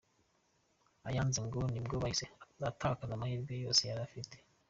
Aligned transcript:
Ayanze 1.07 1.39
ngo 1.47 1.59
nibwo 1.71 1.95
yahise 2.01 2.25
atakaza 2.69 3.13
amahirwe 3.15 3.53
yose 3.65 3.81
yari 3.89 4.01
afite. 4.07 4.35